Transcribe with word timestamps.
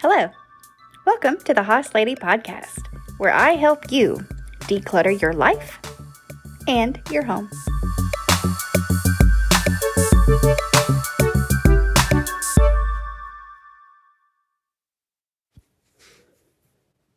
Hello. 0.00 0.30
Welcome 1.04 1.38
to 1.38 1.52
the 1.52 1.64
Hoss 1.64 1.92
Lady 1.92 2.14
Podcast, 2.14 2.86
where 3.16 3.32
I 3.32 3.54
help 3.54 3.90
you 3.90 4.24
declutter 4.60 5.20
your 5.20 5.32
life 5.32 5.80
and 6.68 7.00
your 7.10 7.24
home. 7.24 7.50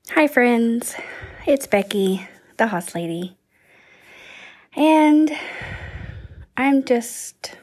Hi, 0.09 0.27
friends. 0.27 0.95
It's 1.45 1.67
Becky, 1.67 2.27
the 2.57 2.65
Hoss 2.65 2.95
Lady. 2.95 3.37
And 4.75 5.31
I'm 6.57 6.83
just 6.83 7.57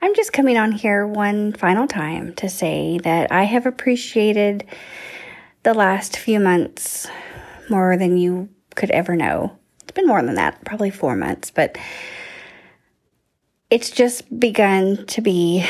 I'm 0.00 0.14
just 0.14 0.32
coming 0.32 0.56
on 0.56 0.72
here 0.72 1.06
one 1.06 1.52
final 1.52 1.86
time 1.86 2.34
to 2.34 2.48
say 2.48 2.98
that 2.98 3.32
I 3.32 3.44
have 3.44 3.66
appreciated 3.66 4.64
the 5.64 5.74
last 5.74 6.16
few 6.16 6.40
months 6.40 7.08
more 7.68 7.96
than 7.96 8.16
you 8.16 8.48
could 8.74 8.90
ever 8.90 9.16
know. 9.16 9.56
It's 9.82 9.92
been 9.92 10.06
more 10.06 10.22
than 10.22 10.36
that, 10.36 10.64
probably 10.64 10.90
4 10.90 11.16
months, 11.16 11.50
but 11.50 11.76
it's 13.70 13.90
just 13.90 14.38
begun 14.38 15.04
to 15.06 15.20
be 15.20 15.66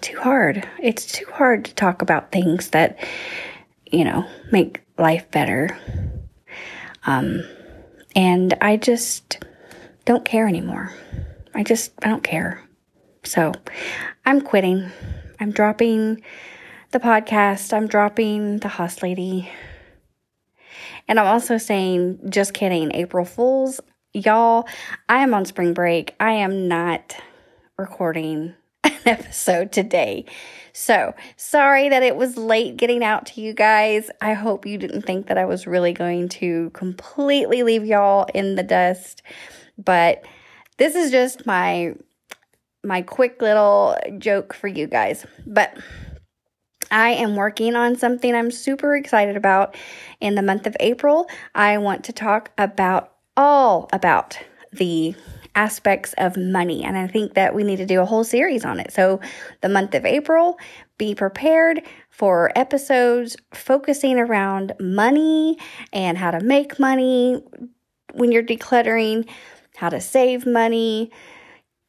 too 0.00 0.18
hard. 0.18 0.66
It's 0.78 1.06
too 1.06 1.26
hard 1.32 1.64
to 1.64 1.74
talk 1.74 2.02
about 2.02 2.32
things 2.32 2.70
that 2.70 2.98
you 3.94 4.04
know, 4.04 4.26
make 4.50 4.82
life 4.98 5.30
better. 5.30 5.78
Um, 7.06 7.44
and 8.16 8.54
I 8.60 8.76
just 8.76 9.44
don't 10.04 10.24
care 10.24 10.48
anymore. 10.48 10.92
I 11.54 11.62
just, 11.62 11.92
I 12.02 12.08
don't 12.08 12.24
care. 12.24 12.60
So 13.24 13.52
I'm 14.26 14.42
quitting. 14.42 14.90
I'm 15.40 15.50
dropping 15.50 16.22
the 16.90 17.00
podcast. 17.00 17.72
I'm 17.72 17.88
dropping 17.88 18.58
the 18.58 18.68
Hoss 18.68 19.02
Lady. 19.02 19.50
And 21.08 21.18
I'm 21.18 21.26
also 21.26 21.58
saying, 21.58 22.18
just 22.30 22.54
kidding, 22.54 22.92
April 22.94 23.24
Fools. 23.24 23.80
Y'all, 24.12 24.68
I 25.08 25.22
am 25.22 25.34
on 25.34 25.44
spring 25.46 25.74
break. 25.74 26.14
I 26.20 26.32
am 26.32 26.68
not 26.68 27.16
recording 27.78 28.54
an 28.84 28.92
episode 29.06 29.72
today. 29.72 30.26
So, 30.72 31.14
sorry 31.36 31.88
that 31.88 32.02
it 32.02 32.16
was 32.16 32.36
late 32.36 32.76
getting 32.76 33.02
out 33.02 33.26
to 33.26 33.40
you 33.40 33.54
guys. 33.54 34.10
I 34.20 34.34
hope 34.34 34.66
you 34.66 34.76
didn't 34.76 35.02
think 35.02 35.28
that 35.28 35.38
I 35.38 35.46
was 35.46 35.66
really 35.66 35.92
going 35.92 36.28
to 36.30 36.70
completely 36.70 37.62
leave 37.62 37.84
y'all 37.84 38.26
in 38.34 38.56
the 38.56 38.62
dust, 38.62 39.22
but 39.78 40.24
this 40.76 40.94
is 40.94 41.10
just 41.10 41.46
my 41.46 41.94
my 42.84 43.02
quick 43.02 43.40
little 43.40 43.96
joke 44.18 44.54
for 44.54 44.68
you 44.68 44.86
guys. 44.86 45.26
But 45.46 45.76
I 46.90 47.10
am 47.10 47.36
working 47.36 47.76
on 47.76 47.96
something 47.96 48.34
I'm 48.34 48.50
super 48.50 48.94
excited 48.94 49.36
about 49.36 49.76
in 50.20 50.34
the 50.34 50.42
month 50.42 50.66
of 50.66 50.76
April. 50.80 51.28
I 51.54 51.78
want 51.78 52.04
to 52.04 52.12
talk 52.12 52.50
about 52.58 53.12
all 53.36 53.88
about 53.92 54.38
the 54.72 55.14
aspects 55.54 56.14
of 56.18 56.36
money. 56.36 56.82
And 56.84 56.96
I 56.96 57.06
think 57.06 57.34
that 57.34 57.54
we 57.54 57.62
need 57.62 57.76
to 57.76 57.86
do 57.86 58.00
a 58.00 58.04
whole 58.04 58.24
series 58.24 58.64
on 58.64 58.80
it. 58.80 58.92
So, 58.92 59.20
the 59.60 59.68
month 59.68 59.94
of 59.94 60.04
April, 60.04 60.58
be 60.98 61.14
prepared 61.14 61.82
for 62.10 62.52
episodes 62.56 63.36
focusing 63.52 64.18
around 64.18 64.72
money 64.80 65.58
and 65.92 66.18
how 66.18 66.30
to 66.30 66.40
make 66.40 66.78
money 66.78 67.42
when 68.12 68.32
you're 68.32 68.42
decluttering, 68.42 69.28
how 69.76 69.88
to 69.88 70.00
save 70.00 70.46
money, 70.46 71.10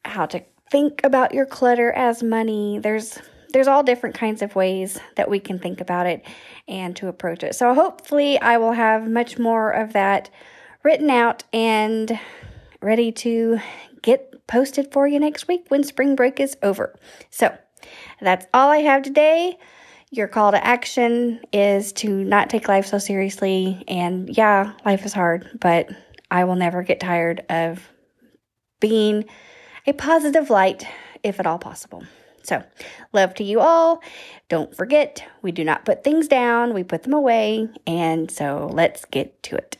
how 0.04 0.26
to 0.26 0.42
think 0.70 1.00
about 1.04 1.34
your 1.34 1.46
clutter 1.46 1.92
as 1.92 2.22
money. 2.22 2.78
There's 2.78 3.18
there's 3.52 3.68
all 3.68 3.82
different 3.82 4.16
kinds 4.16 4.42
of 4.42 4.54
ways 4.54 4.98
that 5.14 5.30
we 5.30 5.40
can 5.40 5.58
think 5.58 5.80
about 5.80 6.06
it 6.06 6.26
and 6.68 6.94
to 6.96 7.08
approach 7.08 7.42
it. 7.42 7.54
So 7.54 7.72
hopefully 7.74 8.38
I 8.38 8.58
will 8.58 8.72
have 8.72 9.08
much 9.08 9.38
more 9.38 9.70
of 9.70 9.94
that 9.94 10.28
written 10.82 11.08
out 11.08 11.44
and 11.52 12.18
ready 12.82 13.12
to 13.12 13.58
get 14.02 14.46
posted 14.46 14.92
for 14.92 15.06
you 15.08 15.18
next 15.18 15.48
week 15.48 15.64
when 15.68 15.84
spring 15.84 16.16
break 16.16 16.38
is 16.38 16.56
over. 16.62 16.98
So 17.30 17.56
that's 18.20 18.46
all 18.52 18.68
I 18.68 18.78
have 18.78 19.02
today. 19.02 19.58
Your 20.10 20.28
call 20.28 20.52
to 20.52 20.64
action 20.64 21.40
is 21.52 21.92
to 21.94 22.08
not 22.08 22.50
take 22.50 22.68
life 22.68 22.86
so 22.86 22.98
seriously. 22.98 23.84
And 23.88 24.36
yeah, 24.36 24.72
life 24.84 25.04
is 25.04 25.12
hard, 25.12 25.48
but 25.60 25.88
I 26.30 26.44
will 26.44 26.56
never 26.56 26.82
get 26.82 27.00
tired 27.00 27.44
of 27.48 27.88
being 28.80 29.24
a 29.86 29.92
positive 29.92 30.50
light 30.50 30.86
if 31.22 31.38
at 31.40 31.46
all 31.46 31.58
possible. 31.58 32.04
So, 32.42 32.62
love 33.12 33.34
to 33.34 33.44
you 33.44 33.60
all. 33.60 34.00
Don't 34.48 34.74
forget, 34.74 35.24
we 35.42 35.50
do 35.50 35.64
not 35.64 35.84
put 35.84 36.04
things 36.04 36.28
down, 36.28 36.74
we 36.74 36.84
put 36.84 37.02
them 37.02 37.12
away. 37.12 37.68
And 37.86 38.30
so, 38.30 38.70
let's 38.72 39.04
get 39.04 39.42
to 39.44 39.56
it. 39.56 39.78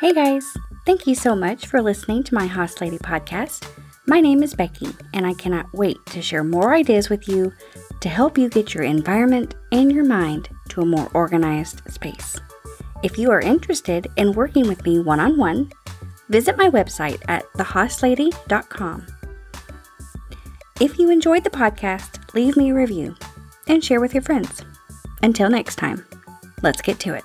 Hey 0.00 0.14
guys, 0.14 0.56
thank 0.86 1.06
you 1.06 1.14
so 1.14 1.36
much 1.36 1.66
for 1.66 1.82
listening 1.82 2.24
to 2.24 2.34
my 2.34 2.46
Hoss 2.46 2.80
Lady 2.80 2.96
podcast. 2.98 3.68
My 4.06 4.18
name 4.18 4.42
is 4.42 4.54
Becky, 4.54 4.88
and 5.12 5.26
I 5.26 5.34
cannot 5.34 5.66
wait 5.74 5.98
to 6.06 6.22
share 6.22 6.42
more 6.42 6.74
ideas 6.74 7.10
with 7.10 7.28
you 7.28 7.52
to 8.00 8.08
help 8.08 8.38
you 8.38 8.48
get 8.48 8.74
your 8.74 8.82
environment 8.82 9.54
and 9.72 9.92
your 9.92 10.04
mind 10.04 10.48
to 10.70 10.80
a 10.80 10.86
more 10.86 11.10
organized 11.12 11.82
space. 11.92 12.40
If 13.02 13.18
you 13.18 13.30
are 13.30 13.40
interested 13.40 14.08
in 14.16 14.32
working 14.32 14.68
with 14.68 14.84
me 14.84 14.98
one 14.98 15.20
on 15.20 15.36
one, 15.38 15.70
visit 16.28 16.58
my 16.58 16.68
website 16.68 17.22
at 17.28 17.50
thehosslady.com. 17.54 19.06
If 20.80 20.98
you 20.98 21.10
enjoyed 21.10 21.44
the 21.44 21.50
podcast, 21.50 22.34
leave 22.34 22.56
me 22.56 22.70
a 22.70 22.74
review 22.74 23.16
and 23.68 23.82
share 23.82 24.00
with 24.00 24.14
your 24.14 24.22
friends. 24.22 24.64
Until 25.22 25.48
next 25.48 25.76
time, 25.76 26.04
let's 26.62 26.82
get 26.82 26.98
to 27.00 27.14
it. 27.14 27.24